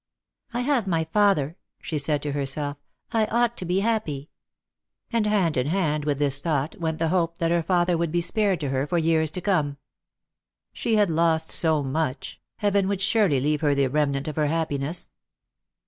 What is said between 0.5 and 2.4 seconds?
"I have my father," she said to